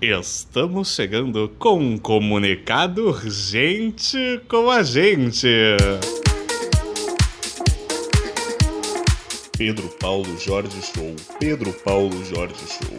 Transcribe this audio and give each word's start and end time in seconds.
Estamos 0.00 0.94
chegando 0.94 1.50
com 1.58 1.76
um 1.76 1.98
comunicado 1.98 3.08
urgente 3.08 4.40
com 4.48 4.70
a 4.70 4.80
gente. 4.84 5.48
Pedro 9.58 9.88
Paulo 9.98 10.38
Jorge 10.38 10.80
Show. 10.82 11.16
Pedro 11.40 11.72
Paulo 11.84 12.24
Jorge 12.24 12.54
Show. 12.54 12.96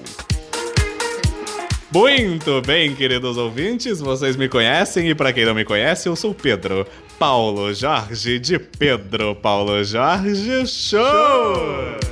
Muito 1.94 2.62
bem, 2.64 2.94
queridos 2.94 3.38
ouvintes, 3.38 4.02
vocês 4.02 4.36
me 4.36 4.50
conhecem 4.50 5.10
e 5.10 5.16
para 5.16 5.32
quem 5.32 5.46
não 5.46 5.56
me 5.56 5.64
conhece, 5.64 6.10
eu 6.10 6.18
sou 6.18 6.36
Pedro 6.36 6.86
Paulo 7.18 7.74
Jorge 7.74 8.40
de 8.40 8.60
Pedro 8.60 9.38
Paulo 9.38 9.82
Jorge 9.86 10.68
Show. 10.68 12.09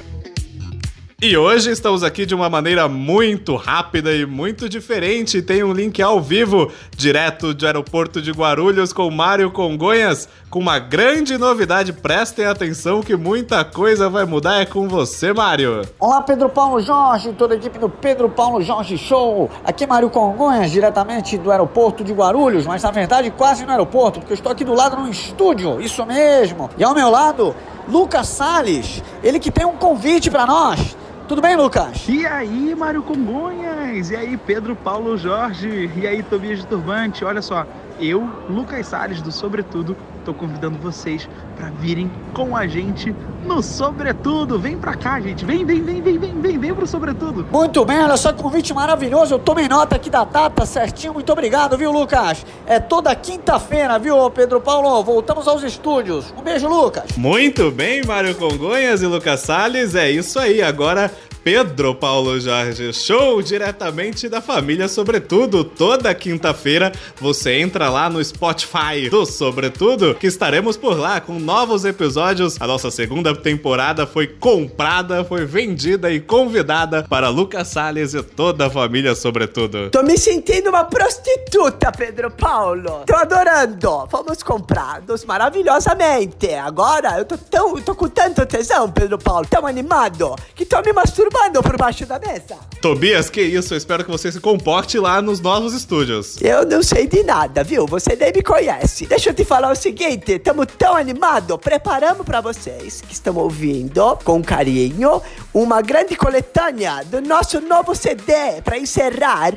E 1.19 1.35
hoje 1.35 1.71
estamos 1.71 2.03
aqui 2.03 2.27
de 2.27 2.35
uma 2.35 2.47
maneira 2.47 2.87
muito 2.87 3.55
rápida 3.55 4.13
e 4.13 4.23
muito 4.23 4.69
diferente. 4.69 5.41
Tem 5.41 5.63
um 5.63 5.73
link 5.73 5.99
ao 5.99 6.21
vivo, 6.21 6.71
direto 6.95 7.55
do 7.55 7.65
aeroporto 7.65 8.21
de 8.21 8.29
Guarulhos 8.29 8.93
com 8.93 9.09
Mário 9.09 9.49
Congonhas, 9.49 10.29
com 10.47 10.59
uma 10.59 10.77
grande 10.77 11.35
novidade. 11.35 11.91
Prestem 11.91 12.45
atenção 12.45 13.01
que 13.01 13.15
muita 13.15 13.65
coisa 13.65 14.07
vai 14.07 14.25
mudar. 14.25 14.61
É 14.61 14.65
com 14.67 14.87
você, 14.87 15.33
Mário. 15.33 15.81
Olá, 15.99 16.21
Pedro 16.21 16.49
Paulo 16.49 16.79
Jorge, 16.81 17.33
toda 17.33 17.55
a 17.55 17.57
equipe 17.57 17.79
do 17.79 17.89
Pedro 17.89 18.29
Paulo 18.29 18.61
Jorge 18.61 18.95
Show. 18.95 19.49
Aqui 19.65 19.85
é 19.85 19.87
Mário 19.87 20.11
Congonhas, 20.11 20.69
diretamente 20.69 21.35
do 21.35 21.49
aeroporto 21.49 22.03
de 22.03 22.13
Guarulhos, 22.13 22.67
mas 22.67 22.83
na 22.83 22.91
verdade 22.91 23.31
quase 23.31 23.65
no 23.65 23.71
aeroporto, 23.71 24.19
porque 24.19 24.33
eu 24.33 24.37
estou 24.37 24.51
aqui 24.51 24.63
do 24.63 24.75
lado 24.75 24.95
no 24.95 25.09
estúdio. 25.09 25.81
Isso 25.81 26.05
mesmo. 26.05 26.69
E 26.77 26.83
ao 26.83 26.93
meu 26.93 27.09
lado, 27.09 27.55
Lucas 27.87 28.27
Salles, 28.27 29.01
ele 29.23 29.39
que 29.39 29.49
tem 29.49 29.65
um 29.65 29.77
convite 29.77 30.29
para 30.29 30.45
nós. 30.45 30.95
Tudo 31.27 31.41
bem, 31.41 31.57
Lucas? 31.57 32.07
E 32.07 32.25
aí, 32.25 32.73
Mário 32.73 33.03
Congonhas? 33.03 34.11
E 34.11 34.15
aí, 34.15 34.37
Pedro 34.37 34.77
Paulo 34.77 35.17
Jorge? 35.17 35.91
E 35.97 36.07
aí, 36.07 36.23
Tobias 36.23 36.59
de 36.59 36.67
Turbante? 36.67 37.25
Olha 37.25 37.41
só, 37.41 37.67
eu, 37.99 38.21
Lucas 38.49 38.87
Salles 38.87 39.21
do 39.21 39.29
Sobretudo, 39.29 39.97
tô 40.23 40.33
convidando 40.33 40.77
vocês 40.77 41.27
para 41.57 41.69
virem 41.69 42.09
com 42.33 42.55
a 42.55 42.65
gente 42.65 43.13
no 43.45 43.61
Sobretudo. 43.61 44.59
Vem 44.59 44.77
pra 44.77 44.95
cá, 44.95 45.19
gente. 45.19 45.45
Vem, 45.45 45.65
vem, 45.65 45.81
vem, 45.81 46.01
vem, 46.01 46.17
vem, 46.17 46.41
vem, 46.41 46.57
vem 46.57 46.73
pro 46.73 46.87
Sobretudo. 46.87 47.45
Muito 47.51 47.83
bem, 47.85 47.99
olha 47.99 48.17
só 48.17 48.31
que 48.31 48.41
convite 48.41 48.73
maravilhoso. 48.73 49.35
Eu 49.35 49.39
tomei 49.39 49.67
nota 49.67 49.95
aqui 49.95 50.09
da 50.09 50.23
data 50.23 50.65
certinho. 50.65 51.13
Muito 51.13 51.31
obrigado, 51.31 51.77
viu, 51.77 51.91
Lucas? 51.91 52.45
É 52.65 52.79
toda 52.79 53.13
quinta-feira, 53.15 53.97
viu, 53.99 54.29
Pedro 54.29 54.61
Paulo? 54.61 55.03
Voltamos 55.03 55.47
aos 55.47 55.63
estúdios. 55.63 56.33
Um 56.37 56.41
beijo, 56.41 56.67
Lucas. 56.67 57.17
Muito 57.17 57.71
bem, 57.71 58.03
Mário 58.05 58.35
Congonhas 58.35 59.01
e 59.01 59.05
Lucas 59.05 59.41
Salles. 59.41 59.95
É 59.95 60.09
isso 60.09 60.39
aí. 60.39 60.61
Agora 60.61 61.11
Pedro 61.47 61.95
Paulo 61.95 62.37
Jorge 62.41 62.91
Show, 62.91 63.41
diretamente 63.41 64.27
da 64.27 64.41
família 64.41 64.89
Sobretudo. 64.89 65.63
Toda 65.63 66.13
quinta-feira 66.13 66.91
você 67.21 67.53
entra 67.53 67.89
lá 67.89 68.09
no 68.09 68.21
Spotify 68.21 69.09
do 69.09 69.25
Sobretudo, 69.25 70.13
que 70.13 70.27
estaremos 70.27 70.75
por 70.75 70.99
lá 70.99 71.21
com 71.21 71.39
novos 71.39 71.85
episódios. 71.85 72.57
A 72.59 72.67
nossa 72.67 72.91
segunda 72.91 73.26
temporada 73.35 74.05
foi 74.05 74.27
comprada, 74.27 75.23
foi 75.23 75.45
vendida 75.45 76.11
e 76.11 76.19
convidada 76.19 77.03
para 77.03 77.29
Lucas 77.29 77.67
Salles 77.67 78.13
e 78.13 78.23
toda 78.23 78.67
a 78.67 78.69
família 78.69 79.15
Sobretudo. 79.15 79.89
Tô 79.89 80.03
me 80.03 80.17
sentindo 80.17 80.69
uma 80.69 80.85
prostituta, 80.85 81.91
Pedro 81.91 82.31
Paulo. 82.31 83.03
Tô 83.05 83.15
adorando. 83.15 84.07
Fomos 84.09 84.43
comprados 84.43 85.25
maravilhosamente. 85.25 86.53
Agora 86.53 87.17
eu 87.17 87.25
tô 87.25 87.37
tão, 87.37 87.81
tô 87.81 87.95
com 87.95 88.07
tanto 88.07 88.45
tesão, 88.45 88.91
Pedro 88.91 89.17
Paulo, 89.17 89.45
tão 89.49 89.65
animado, 89.65 90.35
que 90.55 90.65
tô 90.65 90.81
me 90.81 90.93
masturbando 90.93 91.61
por 91.61 91.77
baixo 91.77 92.05
da 92.05 92.19
mesa. 92.19 92.57
Tobias, 92.81 93.29
que 93.29 93.41
isso? 93.41 93.73
Eu 93.73 93.77
espero 93.77 94.05
que 94.05 94.11
você 94.11 94.31
se 94.31 94.39
comporte 94.39 94.99
lá 94.99 95.21
nos 95.21 95.39
novos 95.39 95.73
estúdios. 95.73 96.41
Eu 96.41 96.65
não 96.65 96.83
sei 96.83 97.07
de 97.07 97.23
nada, 97.23 97.63
viu? 97.63 97.85
Você 97.87 98.15
nem 98.15 98.31
me 98.31 98.41
conhece. 98.41 99.05
Deixa 99.05 99.29
eu 99.29 99.33
te 99.33 99.43
falar 99.43 99.71
o 99.71 99.75
seguinte, 99.75 100.33
estamos 100.33 100.67
tão 100.77 100.95
animados, 100.95 101.57
preparamos 101.57 102.25
para 102.25 102.41
vocês 102.41 103.01
que 103.01 103.13
estão 103.17 103.35
ouvindo 103.35 104.17
com 104.23 104.43
carinho 104.43 105.21
uma 105.53 105.81
grande 105.81 106.15
coletânea 106.15 107.03
do 107.05 107.21
nosso 107.21 107.59
novo 107.59 107.95
CD 107.95 108.61
para 108.63 108.77
encerrar 108.77 109.53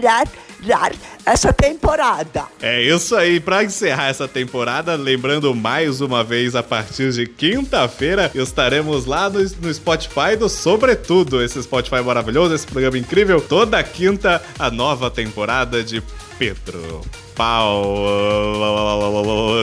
essa 1.24 1.52
temporada. 1.52 2.44
É 2.60 2.82
isso 2.82 3.14
aí, 3.16 3.40
para 3.40 3.64
encerrar 3.64 4.08
essa 4.08 4.26
temporada, 4.26 4.94
lembrando 4.94 5.54
mais 5.54 6.00
uma 6.00 6.22
vez, 6.24 6.54
a 6.54 6.62
partir 6.62 7.12
de 7.12 7.26
quinta-feira, 7.26 8.30
estaremos 8.34 9.06
lá 9.06 9.30
no, 9.30 9.40
no 9.40 9.72
Spotify 9.72 10.36
do 10.38 10.48
Sobretudo, 10.48 11.42
esse 11.42 11.62
Spotify 11.62 12.02
maravilhoso, 12.02 12.54
esse 12.54 12.66
programa 12.66 12.98
incrível. 12.98 13.40
Toda 13.40 13.82
quinta, 13.82 14.42
a 14.58 14.70
nova 14.70 15.10
temporada 15.10 15.82
de 15.82 16.02
Pedro. 16.38 17.00
Paulo 17.40 18.06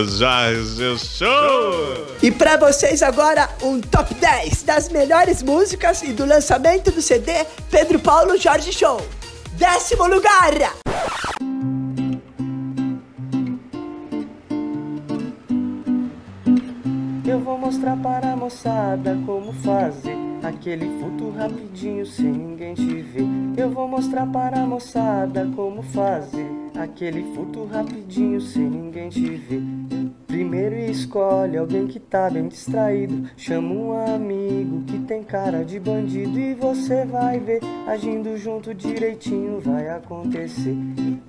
Jorge 0.03 0.97
Show! 0.97 2.07
E 2.23 2.31
para 2.31 2.57
vocês 2.57 3.03
agora, 3.03 3.47
um 3.61 3.79
top 3.79 4.15
10 4.15 4.63
das 4.63 4.89
melhores 4.89 5.43
músicas 5.43 6.01
e 6.01 6.11
do 6.11 6.25
lançamento 6.25 6.89
do 6.89 7.03
CD 7.03 7.45
Pedro 7.69 7.99
Paulo 7.99 8.35
Jorge 8.35 8.73
Show. 8.73 8.99
Décimo 9.51 10.07
lugar! 10.07 10.53
Eu 17.27 17.39
vou 17.41 17.59
mostrar 17.59 17.95
para 17.97 18.33
a 18.33 18.35
moçada 18.35 19.15
como 19.23 19.53
fazer 19.53 20.17
aquele 20.41 20.87
futo 20.99 21.29
rapidinho 21.29 22.07
sem 22.07 22.25
ninguém 22.25 22.73
te 22.73 23.03
ver. 23.03 23.27
Eu 23.55 23.69
vou 23.69 23.87
mostrar 23.87 24.25
para 24.25 24.61
a 24.61 24.65
moçada 24.65 25.47
como 25.55 25.83
fazer 25.83 26.66
aquele 26.77 27.23
futo 27.33 27.65
rapidinho 27.65 28.39
sem 28.39 28.69
ninguém 28.69 29.09
te 29.09 29.27
ver. 29.29 29.61
Primeiro 30.27 30.75
escolhe 30.75 31.57
alguém 31.57 31.87
que 31.87 31.99
tá 31.99 32.29
bem 32.29 32.47
distraído. 32.47 33.29
Chama 33.35 33.73
um 33.73 33.91
amigo 33.91 34.83
que 34.83 34.99
tem 34.99 35.23
cara 35.23 35.65
de 35.65 35.79
bandido 35.79 36.39
e 36.39 36.53
você 36.53 37.05
vai 37.05 37.39
ver. 37.39 37.61
Agindo 37.87 38.37
junto 38.37 38.73
direitinho 38.73 39.59
vai 39.59 39.89
acontecer. 39.89 40.75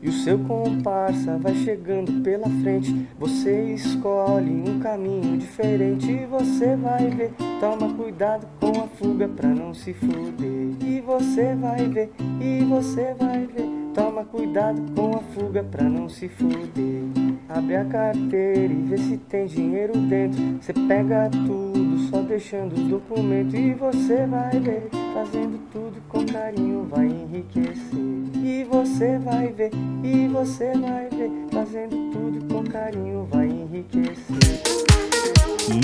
E 0.03 0.09
o 0.09 0.13
seu 0.13 0.39
comparsa 0.41 1.39
vai 1.39 1.55
chegando 1.55 2.23
pela 2.23 2.49
frente. 2.63 3.09
Você 3.19 3.73
escolhe 3.73 4.51
um 4.51 4.79
caminho 4.79 5.39
diferente 5.39 6.11
e 6.11 6.27
você 6.27 6.77
vai 6.77 7.09
ver. 7.09 7.33
Toma 7.61 7.95
cuidado 7.95 8.47
com 8.61 8.83
a 8.83 8.87
fuga 8.89 9.27
pra 9.27 9.49
não 9.49 9.73
se 9.73 9.95
fuder. 9.95 10.77
E 10.85 11.01
você 11.01 11.55
vai 11.55 11.89
ver, 11.89 12.11
e 12.41 12.65
você 12.65 13.15
vai 13.19 13.47
ver. 13.47 13.78
Toma 13.99 14.25
cuidado 14.25 14.81
com 14.95 15.17
a 15.17 15.21
fuga 15.35 15.65
pra 15.65 15.83
não 15.83 16.09
se 16.09 16.29
fuder. 16.29 17.03
Abre 17.49 17.75
a 17.75 17.85
carteira 17.85 18.73
e 18.73 18.83
vê 18.89 18.97
se 18.97 19.17
tem 19.17 19.47
dinheiro 19.47 19.93
dentro. 20.03 20.41
Você 20.61 20.73
pega 20.73 21.29
tudo, 21.29 21.99
só 22.09 22.23
deixando 22.23 22.75
os 22.75 22.85
documentos. 22.85 23.55
E 23.55 23.75
você 23.75 24.25
vai 24.25 24.61
ver, 24.61 24.89
fazendo 25.13 25.59
tudo 25.73 26.01
com 26.09 26.25
carinho, 26.25 26.87
vai 26.89 27.07
enriquecer. 27.07 27.99
E 28.37 28.65
você 28.71 29.19
vai 29.19 29.49
ver, 29.49 29.73
e 30.05 30.29
você 30.29 30.79
vai 30.79 31.09
ver, 31.09 31.33
fazendo 31.51 32.13
tudo 32.13 32.55
com 32.55 32.63
carinho, 32.71 33.27
vai 33.29 33.47
enriquecer. 33.47 34.63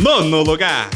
Nono 0.00 0.44
lugar. 0.44 0.88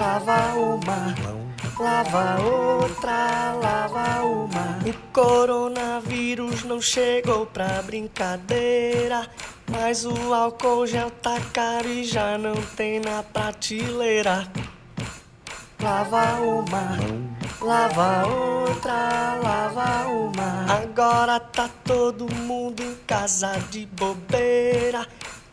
Lava 0.00 0.54
uma, 0.54 1.14
lava 1.78 2.42
outra, 2.42 3.52
lava 3.52 4.22
uma. 4.22 4.78
O 4.88 5.12
coronavírus 5.12 6.64
não 6.64 6.80
chegou 6.80 7.44
pra 7.44 7.82
brincadeira. 7.82 9.28
Mas 9.70 10.06
o 10.06 10.32
álcool 10.32 10.86
gel 10.86 11.10
tá 11.10 11.38
caro 11.52 11.86
e 11.86 12.04
já 12.04 12.38
não 12.38 12.54
tem 12.54 12.98
na 12.98 13.22
prateleira. 13.22 14.48
Lava 15.82 16.40
uma, 16.40 16.96
lava 17.60 18.26
outra, 18.26 19.38
lava 19.42 20.08
uma. 20.08 20.80
Agora 20.82 21.38
tá 21.38 21.68
todo 21.84 22.26
mundo 22.36 22.82
em 22.82 22.94
casa 23.06 23.52
de 23.70 23.84
bobeira. 23.84 25.06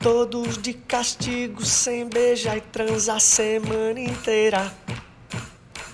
Todos 0.10 0.58
de 0.58 0.72
castigo, 0.72 1.66
sem 1.66 2.08
beijar 2.08 2.56
e 2.56 2.62
transar 2.62 3.18
a 3.18 3.20
semana 3.20 4.00
inteira. 4.00 4.72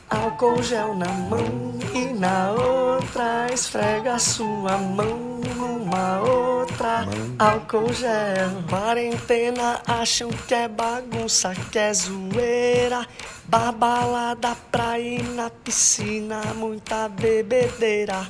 Álcool 0.08 0.62
gel 0.62 0.94
na 0.94 1.08
mão 1.08 1.74
e 1.96 2.14
na 2.14 2.52
outra, 2.52 3.48
esfrega 3.52 4.20
sua 4.20 4.78
mão 4.78 5.42
numa 5.58 6.20
outra. 6.20 7.08
Álcool 7.40 7.92
gel, 7.92 8.52
quarentena, 8.70 9.82
acham 9.88 10.30
que 10.30 10.54
é 10.54 10.68
bagunça, 10.68 11.56
que 11.72 11.80
é 11.80 11.92
zoeira. 11.92 13.08
Babalada 13.46 14.56
pra 14.72 15.00
ir 15.00 15.24
na 15.30 15.50
piscina, 15.50 16.40
muita 16.54 17.10
bebedeira. 17.10 18.28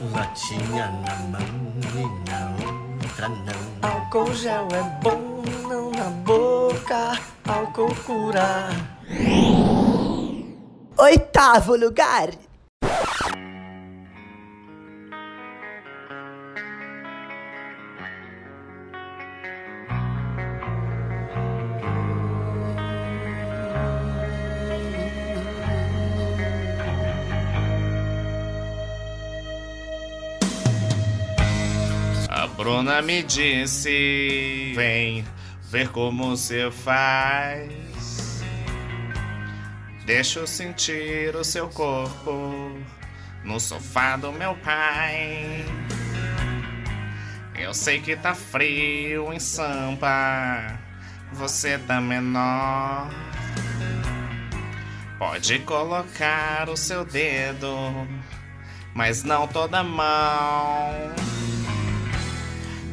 Latinha 0.00 0.88
na 1.06 1.14
mão 1.38 1.72
e 1.94 2.28
na 2.28 2.50
outra 2.66 2.85
não. 3.28 3.88
Álcool 3.88 4.26
Álcool 4.26 4.34
gel 4.34 4.68
é 4.72 4.82
bom, 5.02 5.42
não 5.68 5.90
na 5.90 6.10
boca. 6.10 7.18
Álcool 7.46 7.94
cura. 8.04 8.68
Oitavo 10.98 11.76
lugar. 11.76 12.30
Bruna 32.56 33.02
me 33.02 33.22
disse: 33.22 34.72
Vem 34.74 35.24
ver 35.70 35.90
como 35.90 36.30
você 36.30 36.70
faz. 36.70 38.42
Deixa 40.06 40.38
eu 40.38 40.46
sentir 40.46 41.36
o 41.36 41.44
seu 41.44 41.68
corpo 41.68 42.72
no 43.44 43.60
sofá 43.60 44.16
do 44.16 44.32
meu 44.32 44.54
pai. 44.56 45.66
Eu 47.54 47.74
sei 47.74 48.00
que 48.00 48.16
tá 48.16 48.34
frio 48.34 49.32
em 49.32 49.40
Sampa, 49.40 50.78
você 51.32 51.78
tá 51.78 52.00
menor. 52.00 53.10
Pode 55.18 55.58
colocar 55.60 56.70
o 56.70 56.76
seu 56.76 57.04
dedo, 57.04 57.68
mas 58.94 59.24
não 59.24 59.46
toda 59.46 59.82
mão. 59.82 61.35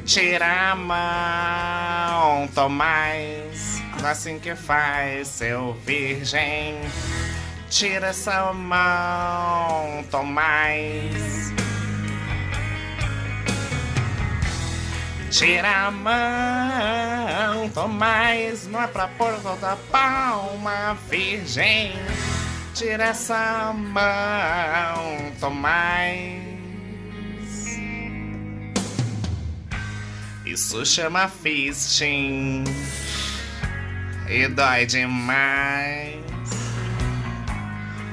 Tira 0.05 0.71
a 0.71 0.75
mão, 0.75 2.47
Tomás, 2.49 3.81
assim 4.03 4.37
que 4.37 4.53
faz, 4.53 5.29
seu 5.29 5.73
virgem. 5.85 6.81
Tira 7.69 8.07
essa 8.07 8.51
mão, 8.51 10.03
Tomás. 10.11 11.53
Tira 15.31 15.87
a 15.87 15.91
mão, 15.91 17.69
Tomás, 17.69 18.67
não 18.67 18.83
é 18.83 18.87
pra 18.87 19.07
pôr 19.07 19.33
toda 19.41 19.77
palma, 19.89 20.97
virgem. 21.09 21.93
Tira 22.75 23.05
essa 23.05 23.73
mão, 23.73 25.31
Tomás. 25.39 26.52
Isso 30.53 30.85
chama 30.85 31.27
fisting 31.27 32.63
e 34.29 34.47
dói 34.49 34.85
demais. 34.85 36.23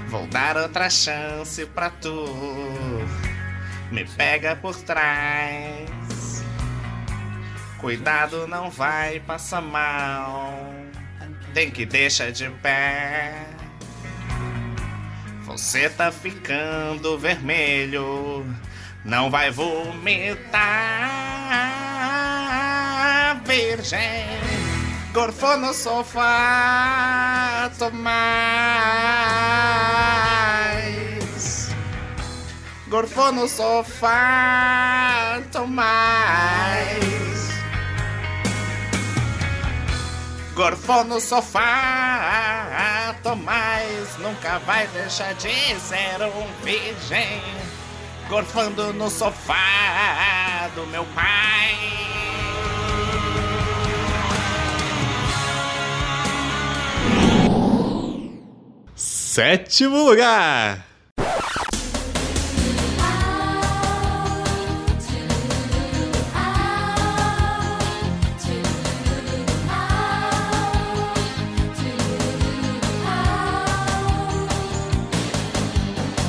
Vou 0.09 0.27
dar 0.27 0.57
outra 0.57 0.89
chance 0.89 1.67
pra 1.67 1.91
tu. 1.91 2.25
Me 3.93 4.07
pega 4.17 4.57
por 4.57 4.75
trás. 4.75 6.43
Cuidado, 7.77 8.47
não 8.47 8.71
vai 8.71 9.21
passar 9.21 9.61
mal. 9.61 10.55
Tem 11.53 11.71
que 11.71 11.85
deixar 11.85 12.33
de 12.33 12.49
pé. 12.63 13.35
Você 15.43 15.91
tá 15.91 16.11
ficando 16.11 17.19
vermelho. 17.19 18.47
Não 19.05 19.31
vai 19.31 19.51
vomitar, 19.51 21.30
virgem. 23.51 24.27
Gorfou 25.13 25.57
no 25.59 25.75
sofá, 25.75 27.69
Tomás. 27.77 28.11
Gorfou 32.87 33.33
no 33.33 33.49
sofá, 33.49 35.43
Tomás. 35.51 37.01
Gorfou 40.55 41.03
no 41.05 41.21
sofá, 41.21 43.17
Tomás. 43.21 44.17
Nunca 44.19 44.61
vai 44.61 44.87
deixar 44.89 45.35
de 45.35 45.75
ser 45.81 46.23
um 46.23 46.47
virgem 46.63 47.43
gorfando 48.29 48.93
no 48.93 49.11
sofá 49.11 50.71
do 50.77 50.87
meu 50.87 51.05
pai. 51.07 52.20
Sétimo 59.33 60.11
lugar. 60.11 60.85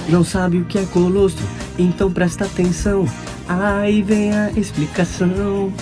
Não 0.07 0.23
sabe 0.23 0.59
o 0.59 0.65
que 0.65 0.77
é 0.77 0.85
colostro? 0.85 1.43
Então 1.79 2.13
presta 2.13 2.45
atenção. 2.45 3.07
Aí 3.49 4.03
vem 4.03 4.31
a 4.31 4.51
explicação. 4.51 5.73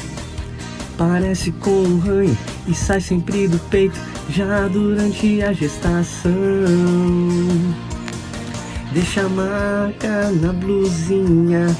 Parece 0.98 1.52
com 1.52 1.70
um 1.70 2.00
ranho 2.00 2.38
e 2.66 2.74
sai 2.74 3.02
sempre 3.02 3.46
do 3.46 3.60
peito 3.70 4.00
já 4.30 4.68
durante 4.68 5.42
a 5.42 5.52
gestação. 5.52 6.32
Deixa 8.92 9.22
a 9.22 9.30
marca 9.30 10.32
na 10.42 10.54
blusinha, 10.54 11.76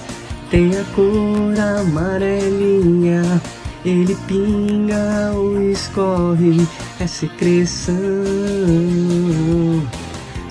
tem 0.50 0.72
a 0.78 0.84
cor 0.96 1.60
amarelinha. 1.80 3.42
Ele 3.86 4.16
pinga 4.28 5.32
ou 5.34 5.72
escorre, 5.72 6.68
é 7.00 7.08
secreção. 7.08 7.96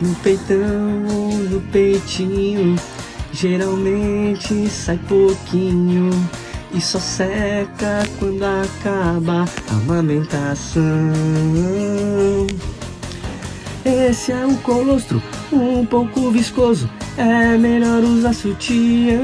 No 0.01 0.15
peitão 0.23 1.07
ou 1.11 1.35
no 1.35 1.61
peitinho, 1.73 2.77
geralmente 3.33 4.69
sai 4.71 4.99
pouquinho. 5.09 6.11
E 6.73 6.81
só 6.81 6.99
seca 6.99 8.07
quando 8.19 8.43
acaba 8.45 9.45
a 9.71 9.75
amamentação. 9.75 10.85
Esse 13.85 14.33
é 14.33 14.47
um 14.47 14.55
colostro 14.57 15.23
um 15.51 15.85
pouco 15.87 16.31
viscoso, 16.31 16.91
é 17.17 17.57
melhor 17.57 18.03
usar 18.05 18.35
sutiã. 18.35 19.19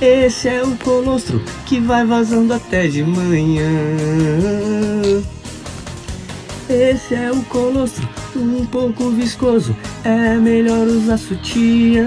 Esse 0.00 0.48
é 0.48 0.62
o 0.62 0.76
colostro 0.76 1.40
que 1.64 1.80
vai 1.80 2.04
vazando 2.04 2.52
até 2.52 2.86
de 2.88 3.02
manhã. 3.02 3.70
Esse 6.68 7.14
é 7.14 7.30
o 7.30 7.40
colostro 7.44 8.06
um 8.36 8.66
pouco 8.66 9.10
viscoso, 9.10 9.74
é 10.04 10.36
melhor 10.36 10.86
usar 10.86 11.18
sutiã. 11.18 12.04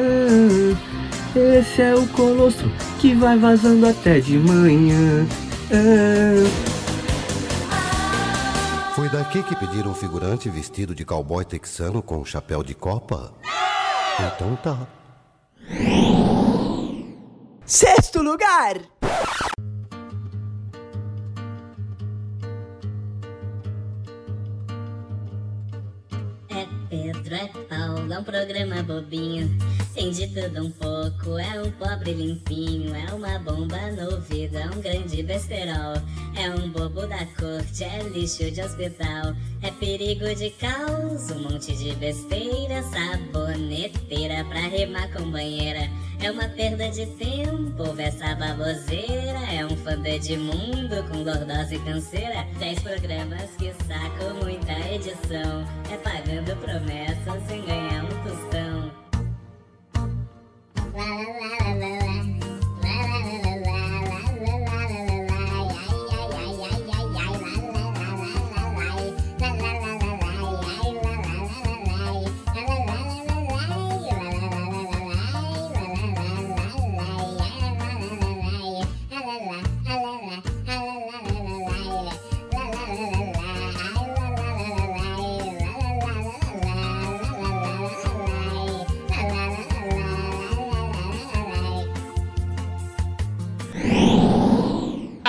Esse 1.35 1.81
é 1.81 1.93
o 1.93 2.07
colostro 2.07 2.71
que 3.01 3.13
vai 3.13 3.37
vazando 3.37 3.85
até 3.87 4.21
de 4.21 4.37
manhã. 4.37 5.27
Foi 8.95 9.09
daqui 9.09 9.43
que 9.43 9.53
pediram 9.57 9.91
um 9.91 9.93
figurante 9.93 10.49
vestido 10.49 10.95
de 10.95 11.03
cowboy 11.03 11.43
texano 11.43 12.01
com 12.01 12.23
chapéu 12.23 12.63
de 12.63 12.73
copa? 12.73 13.33
Então 14.17 14.55
tá. 14.63 14.87
Sexto 17.65 18.21
lugar. 18.21 18.77
É 26.49 26.65
Pedro, 26.89 27.35
é 27.35 27.47
Paulo, 27.67 28.13
é 28.13 28.19
um 28.19 28.23
programa 28.23 28.81
bobinho. 28.83 29.57
Tem 29.95 30.11
de 30.11 30.27
tudo 30.27 30.65
um 30.65 30.71
pouco, 30.71 31.39
é 31.39 31.61
um 31.61 31.71
pobre 31.71 32.11
limpinho. 32.11 32.93
É 32.93 33.13
uma 33.13 33.39
bomba 33.39 33.77
no 33.91 34.11
é 34.11 34.65
um 34.67 34.81
grande 34.81 35.23
besterol. 35.23 35.95
É 36.37 36.49
um 36.49 36.69
bobo 36.69 37.07
da 37.07 37.25
corte, 37.39 37.85
é 37.85 38.03
lixo 38.03 38.51
de 38.51 38.61
hospital. 38.61 39.33
É 39.63 39.71
perigo 39.71 40.35
de 40.35 40.49
caos, 40.49 41.31
um 41.31 41.43
monte 41.43 41.73
de 41.77 41.95
besteira. 41.95 42.83
Saboneteira 42.83 44.43
pra 44.43 44.67
rimar 44.67 45.09
com 45.13 45.31
banheira. 45.31 45.89
É 46.21 46.29
uma 46.29 46.49
perda 46.49 46.89
de 46.89 47.05
tempo, 47.05 47.83
essa 47.97 48.35
baboseira. 48.35 49.39
É 49.49 49.65
um 49.65 49.77
fã 49.77 49.97
do 49.97 50.07
Edmundo 50.07 51.03
com 51.09 51.23
lordose 51.23 51.75
e 51.75 51.79
canseira. 51.79 52.45
Dez 52.59 52.81
programas 52.81 53.49
que 53.57 53.71
sacam 53.87 54.35
muita 54.43 54.73
edição. 54.93 55.65
É 55.89 55.95
pagando 56.03 56.53
promessas 56.57 57.47
sem 57.47 57.61
ganhar 57.61 57.84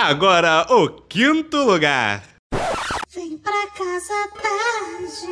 Agora, 0.09 0.65
o 0.69 0.87
quinto 0.87 1.57
lugar. 1.65 2.23
Vem 3.13 3.37
pra 3.39 3.67
casa 3.77 4.29
tarde, 4.41 5.27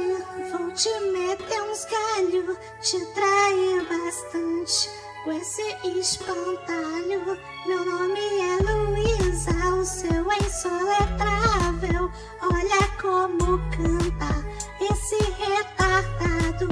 vou 0.51 0.69
te 0.73 0.89
meter 1.13 1.61
uns 1.61 1.85
galhos, 1.85 2.57
te 2.81 2.99
trair 3.13 3.87
bastante 3.87 4.89
com 5.23 5.31
esse 5.31 5.61
espantalho. 5.97 7.39
Meu 7.65 7.85
nome 7.85 8.19
é 8.19 8.57
Luísa, 8.69 9.53
o 9.75 9.85
seu 9.85 10.29
é 10.29 10.37
insoletrável. 10.39 12.11
Olha 12.41 12.87
como 13.01 13.57
canta 13.71 14.43
esse 14.81 15.15
retardado. 15.39 16.67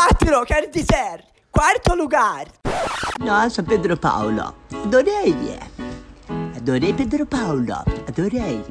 D4, 0.00 0.46
quero 0.46 0.70
dizer. 0.70 1.24
Quarto 1.50 1.94
lugar. 1.94 2.46
Nossa, 3.18 3.62
Pedro 3.62 3.98
Paulo, 3.98 4.54
adorei. 4.72 5.58
Adorei 6.56 6.94
Pedro 6.94 7.26
Paulo, 7.26 7.74
adorei. 8.08 8.64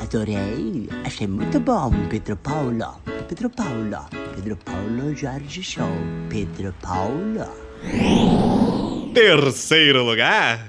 Adorei, 0.00 0.88
achei 1.04 1.26
muito 1.26 1.58
bom, 1.58 1.90
Pedro 2.08 2.36
Paulo. 2.36 3.00
Pedro 3.26 3.50
Paulo, 3.50 4.06
Pedro 4.36 4.56
Paulo 4.58 5.16
Jorge 5.16 5.60
Show. 5.60 5.90
Pedro 6.28 6.72
Paulo. 6.80 7.50
Terceiro 9.12 10.04
lugar. 10.04 10.60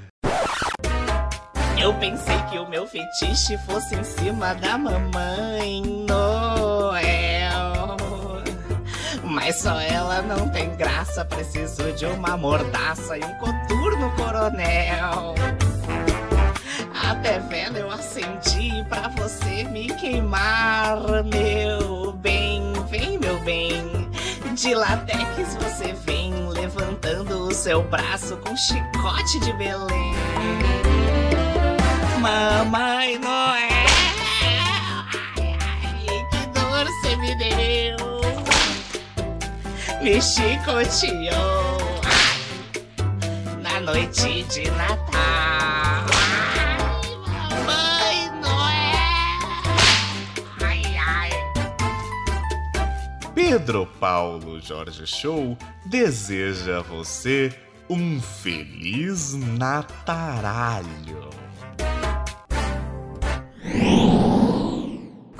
Eu 1.80 1.94
pensei 2.00 2.42
que 2.50 2.58
o 2.58 2.68
meu 2.68 2.88
fetiche 2.88 3.56
fosse 3.68 3.94
em 3.94 4.04
cima 4.04 4.56
da 4.56 4.80
mamãe. 4.80 6.08
Mas 9.40 9.58
só 9.58 9.80
ela 9.80 10.24
não 10.24 10.50
tem 10.50 10.76
graça, 10.76 11.24
preciso 11.24 11.94
de 11.94 12.08
uma 12.08 12.36
mordaça 12.36 13.16
e 13.20 13.24
um 13.24 13.34
coturno 13.36 14.10
coronel. 14.16 15.36
Até 17.08 17.38
vela 17.42 17.78
eu 17.78 17.92
acendi 17.92 18.84
pra 18.90 19.10
você 19.10 19.64
me 19.66 19.94
queimar, 19.94 20.98
meu 21.24 22.14
bem. 22.14 22.74
Vem, 22.90 23.20
meu 23.20 23.40
bem. 23.42 24.10
De 24.56 24.74
latex 24.74 25.56
você 25.62 25.94
vem 25.94 26.34
levantando 26.50 27.44
o 27.44 27.54
seu 27.54 27.84
braço 27.84 28.38
com 28.38 28.58
chicote 28.58 29.40
de 29.42 29.54
Belém. 29.54 30.14
Mamãe 32.20 33.20
Noel, 33.20 33.60
ai, 35.38 35.56
ai, 35.62 36.26
que 36.32 36.60
dor 36.60 36.86
você 36.86 37.16
me 37.18 37.36
deu. 37.38 38.17
Me 40.08 40.22
chicoteou 40.22 41.78
na 43.62 43.82
noite 43.82 44.44
de 44.44 44.72
Natal. 44.72 46.06
Mamãe 47.66 48.32
Noel, 48.42 49.50
ai, 50.64 50.82
ai. 50.98 51.30
Pedro 53.36 53.86
Paulo 54.00 54.62
Jorge 54.62 55.06
Show 55.06 55.58
deseja 55.86 56.78
a 56.78 56.82
você 56.82 57.54
um 57.90 58.22
feliz 58.22 59.34
Nataralho. 59.34 61.30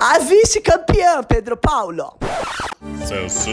A 0.00 0.20
vice-campeã, 0.20 1.24
Pedro 1.24 1.56
Paulo. 1.56 2.16
Celso 3.04 3.50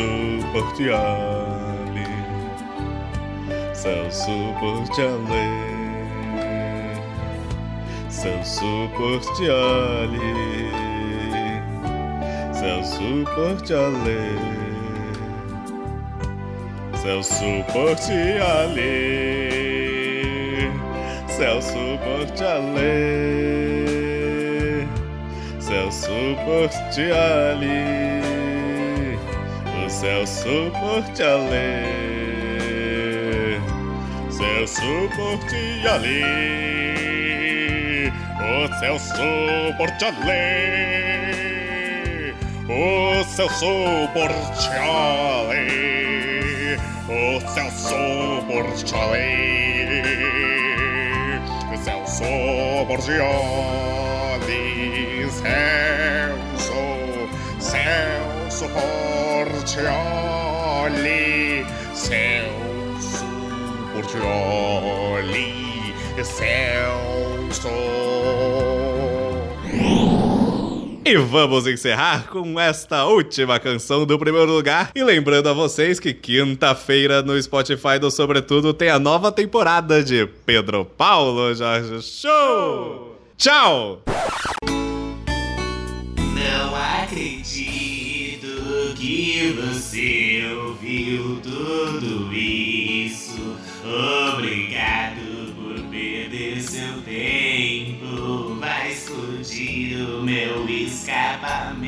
Portioli, 0.54 2.06
Celso 3.74 4.54
Portioli, 4.60 5.50
Celso 8.10 8.90
Portioli, 8.96 10.20
Celso 12.54 13.25
Portioli, 13.34 14.38
Celso 17.02 17.66
Portioli, 17.74 18.92
Celso 21.28 21.98
Portioli. 22.04 23.64
Celso 25.86 26.36
Portioli, 26.46 27.70
o 29.68 29.88
Celso 29.88 30.72
Portioli, 30.72 31.77
Celso 34.32 35.10
Portioli, 35.15 36.24
o 38.42 38.68
Celso 38.80 39.30
Portioli, 39.77 40.42
o 42.68 43.24
Celso 43.24 44.10
Portioli, 44.12 45.70
o 47.10 47.39
Celso 47.54 48.42
Portioli, 48.48 50.01
Celso 51.84 52.25
Portioli, 52.88 53.95
Portioli, 59.66 61.66
Celso 61.94 63.26
Portioli, 63.94 65.94
Celso. 66.24 67.70
E 71.08 71.18
vamos 71.18 71.68
encerrar 71.68 72.28
com 72.30 72.60
esta 72.60 73.06
última 73.06 73.60
canção 73.60 74.06
do 74.06 74.18
primeiro 74.18 74.52
lugar. 74.52 74.90
E 74.96 75.04
lembrando 75.04 75.50
a 75.50 75.54
vocês 75.54 76.00
que 76.00 76.14
quinta-feira 76.14 77.22
no 77.22 77.40
Spotify 77.42 78.00
do 78.00 78.10
Sobretudo 78.10 78.74
tem 78.74 78.90
a 78.90 78.98
nova 78.98 79.32
temporada 79.32 80.04
de 80.04 80.26
Pedro 80.46 80.86
Paulo 80.86 81.54
Jorge 81.54 82.02
Show. 82.02 83.20
Tchau! 83.38 84.02
Você 89.96 90.44
ouviu 90.54 91.40
tudo 91.40 92.34
isso. 92.34 93.58
Obrigado 94.34 95.56
por 95.56 95.82
perder 95.90 96.62
seu 96.62 97.02
tempo. 97.02 98.56
Vai 98.60 98.92
explodir 98.92 99.98
o 100.02 100.22
meu 100.22 100.68
escapamento. 100.68 101.86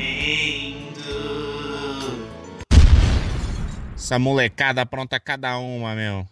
Essa 3.94 4.18
molecada 4.18 4.86
pronta 4.86 5.20
cada 5.20 5.58
uma, 5.58 5.94
meu. 5.94 6.26